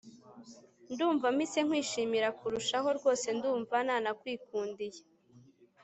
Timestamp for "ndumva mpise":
0.91-1.59